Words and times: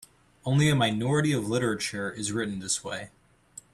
Only 0.45 0.67
a 0.67 0.73
minority 0.75 1.31
of 1.31 1.47
literature 1.47 2.09
is 2.11 2.31
written 2.31 2.57
this 2.57 2.83
way. 2.83 3.11